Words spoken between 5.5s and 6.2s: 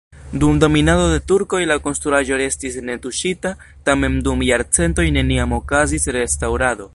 okazis